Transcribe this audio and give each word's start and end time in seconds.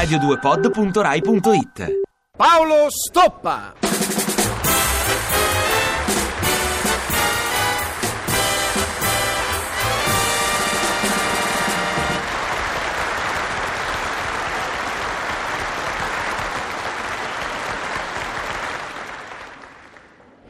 radio2pod.rai.it 0.00 2.00
Paolo 2.34 2.88
Stoppa. 2.88 3.74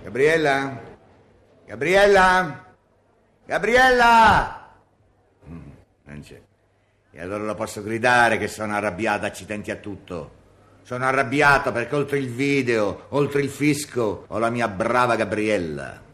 Gabriella? 0.05 0.80
Gabriella? 1.66 2.64
Gabriella? 3.46 4.73
Mm, 5.48 5.70
non 6.05 6.20
c'è. 6.20 6.49
E 7.12 7.20
allora 7.20 7.45
lo 7.45 7.55
posso 7.55 7.82
gridare 7.82 8.38
che 8.38 8.46
sono 8.46 8.74
arrabbiato, 8.74 9.27
accidenti 9.27 9.70
a 9.70 9.77
tutto. 9.77 10.38
Sono 10.82 11.05
arrabbiato 11.05 11.73
perché 11.73 11.95
oltre 11.95 12.19
il 12.19 12.28
video, 12.28 13.06
oltre 13.10 13.42
il 13.42 13.48
fisco, 13.48 14.24
ho 14.27 14.38
la 14.38 14.50
mia 14.50 14.69
brava 14.69 15.16
Gabriella. 15.16 16.09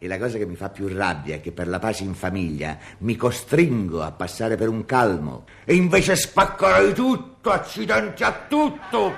E 0.00 0.06
la 0.06 0.18
cosa 0.18 0.38
che 0.38 0.46
mi 0.46 0.54
fa 0.54 0.68
più 0.68 0.86
rabbia 0.86 1.34
è 1.34 1.40
che 1.40 1.50
per 1.50 1.66
la 1.66 1.80
pace 1.80 2.04
in 2.04 2.14
famiglia 2.14 2.78
mi 2.98 3.16
costringo 3.16 4.02
a 4.02 4.12
passare 4.12 4.56
per 4.56 4.68
un 4.68 4.84
calmo. 4.84 5.44
E 5.64 5.74
invece 5.74 6.14
spaccherei 6.14 6.94
tutto, 6.94 7.50
accidenti 7.50 8.22
a 8.22 8.46
tutto. 8.48 9.16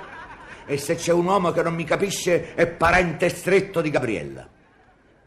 E 0.65 0.78
se 0.78 0.95
c'è 0.95 1.12
un 1.12 1.27
uomo 1.27 1.53
che 1.53 1.62
non 1.62 1.75
mi 1.75 1.84
capisce 1.84 2.55
è 2.55 2.67
parente 2.67 3.28
stretto 3.28 3.83
di 3.83 3.91
Gabriella. 3.91 4.48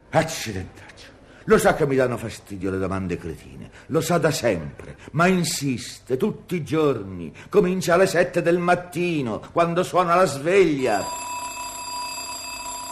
Accidentaccio. 0.10 1.13
Lo 1.46 1.58
sa 1.58 1.74
che 1.74 1.86
mi 1.86 1.96
danno 1.96 2.18
fastidio 2.18 2.72
le 2.72 2.78
domande 2.78 3.18
cretine, 3.18 3.70
lo 3.88 4.00
sa 4.00 4.18
da 4.18 4.32
sempre, 4.32 4.96
ma 5.12 5.28
insiste 5.28 6.16
tutti 6.16 6.56
i 6.56 6.64
giorni. 6.64 7.34
Comincia 7.50 7.96
alle 7.96 8.08
sette 8.08 8.42
del 8.42 8.60
mattino, 8.60 9.42
quando 9.52 9.84
suona 9.84 10.16
la 10.16 10.26
sveglia. 10.26 11.00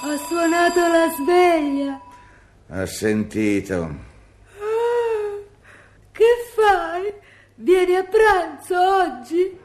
Ho 0.03 0.17
suonato 0.27 0.79
la 0.79 1.07
sveglia. 1.21 2.01
Ha 2.69 2.85
sentito. 2.85 3.95
Che 6.11 6.25
fai? 6.55 7.13
Vieni 7.55 7.95
a 7.95 8.03
pranzo 8.03 8.75
oggi? 8.77 9.59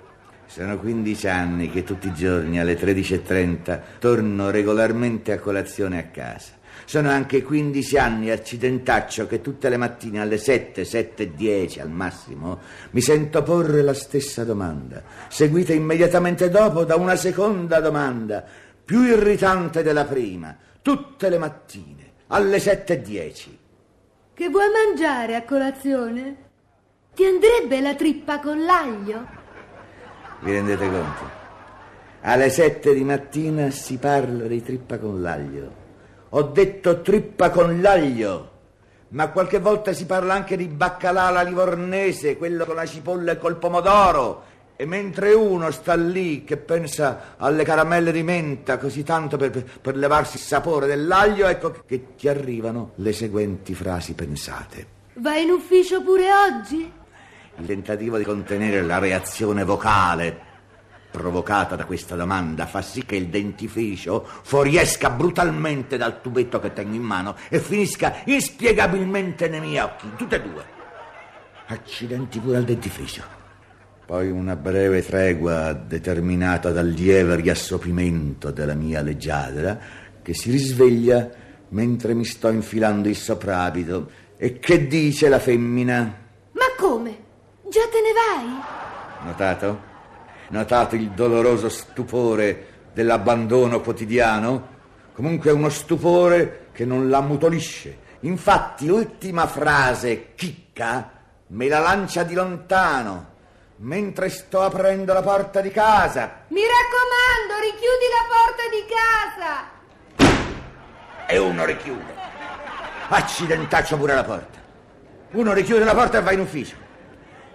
Sono 0.46 0.78
15 0.78 1.28
anni 1.28 1.70
che 1.70 1.82
tutti 1.82 2.06
i 2.06 2.14
giorni 2.14 2.60
alle 2.60 2.78
13.30 2.78 3.80
torno 3.98 4.50
regolarmente 4.50 5.32
a 5.32 5.38
colazione 5.38 5.98
a 5.98 6.04
casa. 6.04 6.55
Sono 6.88 7.10
anche 7.10 7.42
15 7.42 7.98
anni 7.98 8.30
accidentaccio 8.30 9.26
che 9.26 9.40
tutte 9.40 9.68
le 9.68 9.76
mattine 9.76 10.20
alle 10.20 10.38
7, 10.38 10.84
7 10.84 11.24
e 11.24 11.34
10 11.34 11.80
al 11.80 11.90
massimo 11.90 12.60
mi 12.92 13.00
sento 13.00 13.42
porre 13.42 13.82
la 13.82 13.92
stessa 13.92 14.44
domanda, 14.44 15.02
seguita 15.26 15.72
immediatamente 15.72 16.48
dopo 16.48 16.84
da 16.84 16.94
una 16.94 17.16
seconda 17.16 17.80
domanda, 17.80 18.44
più 18.84 19.02
irritante 19.02 19.82
della 19.82 20.04
prima, 20.04 20.56
tutte 20.80 21.28
le 21.28 21.38
mattine, 21.38 22.12
alle 22.28 22.60
7 22.60 22.92
e 22.92 23.02
10. 23.02 23.58
Che 24.32 24.48
vuoi 24.48 24.68
mangiare 24.70 25.34
a 25.34 25.42
colazione? 25.42 26.36
Ti 27.16 27.24
andrebbe 27.24 27.80
la 27.80 27.96
trippa 27.96 28.38
con 28.38 28.64
l'aglio? 28.64 29.26
Vi 30.38 30.52
rendete 30.52 30.88
conto? 30.88 31.30
Alle 32.20 32.48
7 32.48 32.94
di 32.94 33.02
mattina 33.02 33.70
si 33.70 33.96
parla 33.96 34.46
di 34.46 34.62
trippa 34.62 35.00
con 35.00 35.20
l'aglio. 35.20 35.85
Ho 36.30 36.42
detto 36.42 37.02
trippa 37.02 37.50
con 37.50 37.80
l'aglio, 37.80 38.50
ma 39.10 39.28
qualche 39.28 39.60
volta 39.60 39.92
si 39.92 40.06
parla 40.06 40.34
anche 40.34 40.56
di 40.56 40.66
baccalà 40.66 41.26
alla 41.26 41.42
livornese, 41.42 42.36
quello 42.36 42.64
con 42.64 42.74
la 42.74 42.86
cipolla 42.86 43.32
e 43.32 43.38
col 43.38 43.56
pomodoro. 43.56 44.54
E 44.78 44.84
mentre 44.84 45.32
uno 45.32 45.70
sta 45.70 45.94
lì 45.94 46.44
che 46.44 46.56
pensa 46.58 47.36
alle 47.38 47.64
caramelle 47.64 48.12
di 48.12 48.22
menta 48.22 48.76
così 48.76 49.02
tanto 49.04 49.38
per, 49.38 49.64
per 49.80 49.96
levarsi 49.96 50.36
il 50.36 50.42
sapore 50.42 50.86
dell'aglio, 50.86 51.46
ecco 51.46 51.82
che 51.86 52.14
ti 52.16 52.28
arrivano 52.28 52.90
le 52.96 53.12
seguenti 53.12 53.72
frasi 53.74 54.12
pensate. 54.14 54.86
Vai 55.14 55.44
in 55.44 55.50
ufficio 55.50 56.02
pure 56.02 56.24
oggi? 56.30 56.92
Il 57.58 57.66
tentativo 57.66 58.18
di 58.18 58.24
contenere 58.24 58.82
la 58.82 58.98
reazione 58.98 59.64
vocale 59.64 60.54
provocata 61.16 61.76
da 61.76 61.86
questa 61.86 62.14
domanda 62.14 62.66
fa 62.66 62.82
sì 62.82 63.06
che 63.06 63.16
il 63.16 63.28
dentifricio 63.28 64.22
fuoriesca 64.42 65.08
brutalmente 65.08 65.96
dal 65.96 66.20
tubetto 66.20 66.60
che 66.60 66.74
tengo 66.74 66.94
in 66.94 67.02
mano 67.02 67.36
e 67.48 67.58
finisca 67.58 68.16
inspiegabilmente 68.24 69.48
nei 69.48 69.60
miei 69.60 69.78
occhi, 69.78 70.10
tutte 70.14 70.36
e 70.36 70.42
due. 70.42 70.64
Accidenti 71.68 72.38
pure 72.38 72.58
al 72.58 72.64
dentifricio. 72.64 73.22
Poi 74.04 74.30
una 74.30 74.56
breve 74.56 75.02
tregua 75.02 75.72
determinata 75.72 76.70
dal 76.70 76.86
lieve 76.86 77.36
riassopimento 77.36 78.50
della 78.50 78.74
mia 78.74 79.00
leggiadra 79.00 79.78
che 80.20 80.34
si 80.34 80.50
risveglia 80.50 81.28
mentre 81.70 82.12
mi 82.12 82.24
sto 82.24 82.50
infilando 82.50 83.08
il 83.08 83.16
soprabito. 83.16 84.10
E 84.36 84.58
che 84.58 84.86
dice 84.86 85.30
la 85.30 85.38
femmina? 85.38 85.98
Ma 86.52 86.64
come? 86.76 87.16
Già 87.70 87.88
te 87.90 88.00
ne 88.02 88.12
vai? 88.12 89.26
Notato? 89.26 89.94
Notato 90.48 90.94
il 90.94 91.10
doloroso 91.10 91.68
stupore 91.68 92.66
dell'abbandono 92.92 93.80
quotidiano? 93.80 94.74
Comunque 95.12 95.50
uno 95.50 95.68
stupore 95.68 96.68
che 96.72 96.84
non 96.84 97.08
l'ammutolisce. 97.08 98.04
Infatti 98.20 98.86
l'ultima 98.86 99.46
frase, 99.46 100.34
chicca, 100.34 101.10
me 101.48 101.68
la 101.68 101.80
lancia 101.80 102.22
di 102.22 102.34
lontano, 102.34 103.34
mentre 103.76 104.28
sto 104.28 104.62
aprendo 104.62 105.12
la 105.12 105.22
porta 105.22 105.60
di 105.60 105.70
casa. 105.70 106.44
Mi 106.48 106.60
raccomando, 106.60 107.62
richiudi 107.62 108.06
la 108.12 108.24
porta 108.32 108.62
di 108.70 108.84
casa. 108.94 109.74
E 111.26 111.38
uno 111.38 111.64
richiude. 111.64 112.14
Accidentaccio 113.08 113.96
pure 113.96 114.14
la 114.14 114.24
porta. 114.24 114.58
Uno 115.32 115.52
richiude 115.52 115.84
la 115.84 115.94
porta 115.94 116.18
e 116.18 116.22
va 116.22 116.32
in 116.32 116.40
ufficio. 116.40 116.76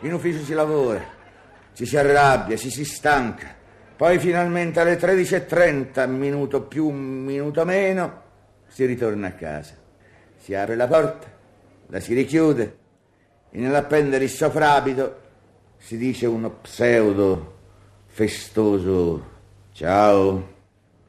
In 0.02 0.14
ufficio 0.14 0.44
si 0.44 0.54
lavora, 0.54 1.02
ci 1.74 1.86
si 1.86 1.98
arrabbia, 1.98 2.58
ci 2.58 2.70
si 2.70 2.86
stanca. 2.86 3.56
Poi 3.96 4.18
finalmente 4.20 4.80
alle 4.80 4.98
13.30, 4.98 6.10
minuto 6.10 6.64
più, 6.64 6.90
minuto 6.90 7.64
meno, 7.66 8.22
si 8.68 8.86
ritorna 8.86 9.28
a 9.28 9.32
casa. 9.34 9.76
Si 10.38 10.56
apre 10.56 10.76
la 10.76 10.88
porta, 10.88 11.28
la 11.88 12.00
si 12.00 12.14
richiude 12.14 12.78
e 13.52 13.60
nell'appendere 13.60 14.24
il 14.24 14.30
soprabito 14.30 15.20
si 15.78 15.98
dice 15.98 16.26
uno 16.26 16.50
pseudo 16.62 17.58
festoso 18.08 19.30
ciao, 19.72 20.50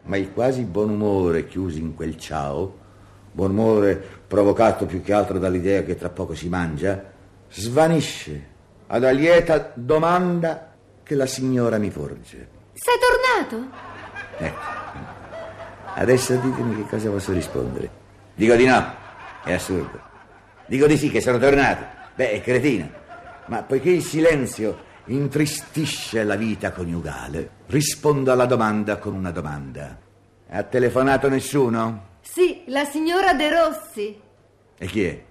ma 0.02 0.16
il 0.16 0.32
quasi 0.32 0.62
buon 0.64 0.90
umore 0.90 1.46
chiuso 1.46 1.78
in 1.78 1.94
quel 1.94 2.16
ciao, 2.16 2.78
buon 3.32 3.52
umore 3.52 4.02
provocato 4.26 4.86
più 4.86 5.02
che 5.02 5.12
altro 5.12 5.38
dall'idea 5.38 5.82
che 5.82 5.96
tra 5.96 6.10
poco 6.10 6.34
si 6.34 6.48
mangia, 6.48 7.10
svanisce 7.48 8.50
alla 8.92 9.10
lieta 9.10 9.72
domanda 9.74 10.70
che 11.02 11.14
la 11.14 11.24
signora 11.24 11.78
mi 11.78 11.88
porge. 11.88 12.48
Sei 12.74 12.94
tornato? 13.48 13.74
Ecco. 14.36 14.60
Adesso 15.94 16.36
ditemi 16.36 16.76
che 16.76 16.88
cosa 16.88 17.10
posso 17.10 17.32
rispondere. 17.32 17.90
Dico 18.34 18.54
di 18.54 18.66
no, 18.66 18.94
è 19.44 19.54
assurdo. 19.54 19.98
Dico 20.66 20.86
di 20.86 20.98
sì, 20.98 21.10
che 21.10 21.22
sono 21.22 21.38
tornato. 21.38 21.84
Beh, 22.14 22.32
è 22.32 22.40
cretino. 22.42 22.90
Ma 23.46 23.62
poiché 23.62 23.90
il 23.90 24.02
silenzio 24.02 24.90
intristisce 25.06 26.22
la 26.22 26.36
vita 26.36 26.70
coniugale, 26.70 27.50
rispondo 27.68 28.30
alla 28.30 28.46
domanda 28.46 28.98
con 28.98 29.14
una 29.14 29.30
domanda. 29.30 29.98
Ha 30.50 30.62
telefonato 30.64 31.30
nessuno? 31.30 32.18
Sì, 32.20 32.64
la 32.66 32.84
signora 32.84 33.32
De 33.32 33.50
Rossi. 33.50 34.20
E 34.76 34.86
chi 34.86 35.04
è? 35.04 35.22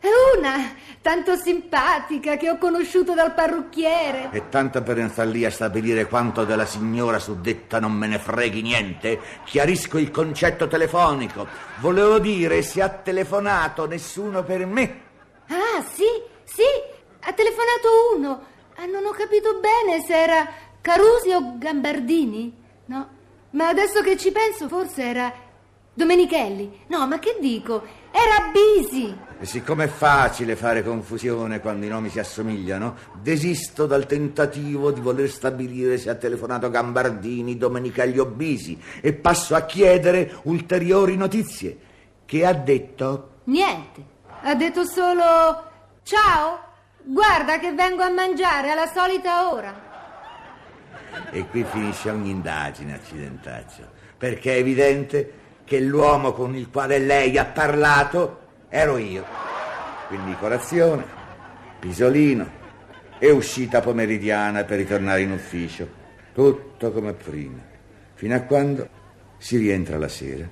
È 0.00 0.08
una, 0.34 0.74
tanto 1.02 1.36
simpatica, 1.36 2.38
che 2.38 2.48
ho 2.48 2.56
conosciuto 2.56 3.12
dal 3.12 3.34
parrucchiere. 3.34 4.30
E 4.32 4.48
tanto 4.48 4.82
per 4.82 4.96
non 4.96 5.10
star 5.10 5.26
lì 5.26 5.44
a 5.44 5.50
stabilire 5.50 6.06
quanto 6.06 6.46
della 6.46 6.64
signora 6.64 7.18
suddetta 7.18 7.78
non 7.78 7.92
me 7.92 8.06
ne 8.06 8.18
freghi 8.18 8.62
niente, 8.62 9.20
chiarisco 9.44 9.98
il 9.98 10.10
concetto 10.10 10.68
telefonico. 10.68 11.46
Volevo 11.80 12.18
dire 12.18 12.62
se 12.62 12.80
ha 12.80 12.88
telefonato 12.88 13.86
nessuno 13.86 14.42
per 14.42 14.64
me. 14.64 15.00
Ah, 15.48 15.84
sì, 15.92 16.08
sì, 16.44 16.62
ha 17.20 17.32
telefonato 17.34 18.16
uno. 18.16 18.46
Ah, 18.76 18.86
non 18.86 19.04
ho 19.04 19.10
capito 19.10 19.60
bene 19.60 20.02
se 20.02 20.18
era 20.18 20.48
Carusi 20.80 21.32
o 21.32 21.58
Gambardini. 21.58 22.56
No, 22.86 23.08
ma 23.50 23.68
adesso 23.68 24.00
che 24.00 24.16
ci 24.16 24.32
penso 24.32 24.66
forse 24.66 25.02
era 25.02 25.30
Domenichelli. 25.92 26.82
No, 26.88 27.06
ma 27.06 27.18
che 27.18 27.36
dico? 27.40 27.82
Era 28.10 28.50
Bisi. 28.52 29.16
E 29.38 29.46
siccome 29.46 29.84
è 29.84 29.88
facile 29.88 30.54
fare 30.54 30.82
confusione 30.82 31.60
quando 31.60 31.86
i 31.86 31.88
nomi 31.88 32.10
si 32.10 32.18
assomigliano, 32.18 32.96
desisto 33.20 33.86
dal 33.86 34.06
tentativo 34.06 34.90
di 34.90 35.00
voler 35.00 35.28
stabilire 35.28 35.98
se 35.98 36.10
ha 36.10 36.14
telefonato 36.14 36.70
Gambardini, 36.70 37.56
Domenichelli 37.56 38.18
o 38.18 38.26
Bisi 38.26 38.80
e 39.00 39.12
passo 39.12 39.54
a 39.54 39.62
chiedere 39.62 40.38
ulteriori 40.44 41.16
notizie. 41.16 41.78
Che 42.24 42.46
ha 42.46 42.52
detto? 42.52 43.40
Niente. 43.44 44.04
Ha 44.42 44.54
detto 44.54 44.84
solo 44.84 45.22
ciao. 46.02 46.68
Guarda 47.02 47.58
che 47.58 47.72
vengo 47.72 48.02
a 48.02 48.10
mangiare 48.10 48.70
alla 48.70 48.86
solita 48.86 49.50
ora. 49.50 49.88
E 51.30 51.46
qui 51.48 51.64
finisce 51.64 52.10
ogni 52.10 52.30
indagine, 52.30 52.94
accidentaccio. 52.94 53.98
Perché 54.16 54.54
è 54.54 54.58
evidente 54.58 55.39
che 55.70 55.78
l'uomo 55.78 56.32
con 56.32 56.56
il 56.56 56.68
quale 56.68 56.98
lei 56.98 57.38
ha 57.38 57.44
parlato 57.44 58.40
ero 58.68 58.96
io. 58.96 59.24
Quindi 60.08 60.34
colazione, 60.34 61.04
pisolino 61.78 62.50
e 63.20 63.30
uscita 63.30 63.80
pomeridiana 63.80 64.64
per 64.64 64.78
ritornare 64.78 65.20
in 65.20 65.30
ufficio. 65.30 65.88
Tutto 66.34 66.90
come 66.90 67.12
prima. 67.12 67.60
Fino 68.14 68.34
a 68.34 68.40
quando 68.40 68.88
si 69.38 69.58
rientra 69.58 69.96
la 69.96 70.08
sera. 70.08 70.44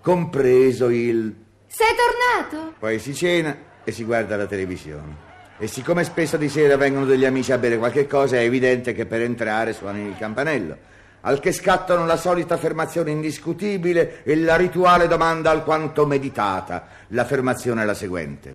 Compreso 0.00 0.88
il... 0.88 1.34
Sei 1.66 1.88
tornato? 1.96 2.74
Poi 2.78 3.00
si 3.00 3.16
cena 3.16 3.56
e 3.82 3.90
si 3.90 4.04
guarda 4.04 4.36
la 4.36 4.46
televisione. 4.46 5.16
E 5.58 5.66
siccome 5.66 6.04
spesso 6.04 6.36
di 6.36 6.48
sera 6.48 6.76
vengono 6.76 7.06
degli 7.06 7.24
amici 7.24 7.50
a 7.50 7.58
bere 7.58 7.76
qualche 7.76 8.06
cosa, 8.06 8.36
è 8.36 8.44
evidente 8.44 8.94
che 8.94 9.04
per 9.04 9.20
entrare 9.20 9.72
suoni 9.72 10.06
il 10.06 10.16
campanello. 10.16 10.76
Al 11.22 11.40
che 11.40 11.52
scattano 11.52 12.06
la 12.06 12.16
solita 12.16 12.54
affermazione 12.54 13.10
indiscutibile 13.10 14.22
e 14.22 14.36
la 14.36 14.56
rituale 14.56 15.08
domanda 15.08 15.50
alquanto 15.50 16.06
meditata. 16.06 16.88
L'affermazione 17.08 17.82
è 17.82 17.84
la 17.84 17.94
seguente. 17.94 18.54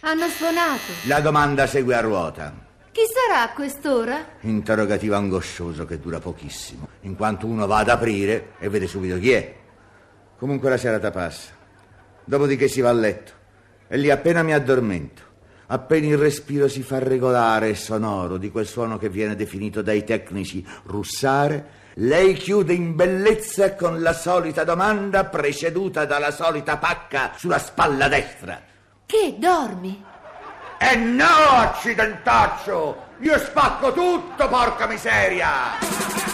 Hanno 0.00 0.28
suonato. 0.28 0.92
La 1.06 1.20
domanda 1.20 1.66
segue 1.66 1.94
a 1.94 2.00
ruota. 2.00 2.54
Chi 2.92 3.02
sarà 3.12 3.42
a 3.42 3.52
quest'ora? 3.52 4.24
Interrogativo 4.42 5.16
angoscioso 5.16 5.84
che 5.84 5.98
dura 5.98 6.20
pochissimo, 6.20 6.88
in 7.00 7.16
quanto 7.16 7.46
uno 7.46 7.66
va 7.66 7.78
ad 7.78 7.88
aprire 7.88 8.52
e 8.60 8.68
vede 8.68 8.86
subito 8.86 9.18
chi 9.18 9.32
è. 9.32 9.54
Comunque 10.38 10.70
la 10.70 10.76
serata 10.76 11.10
passa. 11.10 11.50
Dopodiché 12.24 12.68
si 12.68 12.80
va 12.80 12.90
a 12.90 12.92
letto. 12.92 13.32
E 13.88 13.96
lì 13.96 14.10
appena 14.10 14.44
mi 14.44 14.52
addormento, 14.52 15.22
appena 15.66 16.06
il 16.06 16.18
respiro 16.18 16.68
si 16.68 16.82
fa 16.82 16.98
regolare 16.98 17.70
e 17.70 17.74
sonoro 17.74 18.36
di 18.36 18.50
quel 18.50 18.66
suono 18.66 18.98
che 18.98 19.08
viene 19.08 19.34
definito 19.34 19.82
dai 19.82 20.04
tecnici 20.04 20.66
russare, 20.84 21.82
lei 21.94 22.34
chiude 22.34 22.72
in 22.72 22.96
bellezza 22.96 23.74
con 23.74 24.02
la 24.02 24.12
solita 24.12 24.64
domanda 24.64 25.24
preceduta 25.24 26.04
dalla 26.04 26.30
solita 26.30 26.76
pacca 26.76 27.32
sulla 27.36 27.58
spalla 27.58 28.08
destra. 28.08 28.60
Che 29.06 29.36
dormi? 29.38 30.04
E 30.78 30.96
no, 30.96 31.24
accidentaccio! 31.24 33.02
Io 33.20 33.38
spacco 33.38 33.92
tutto, 33.92 34.48
porca 34.48 34.86
miseria! 34.86 36.33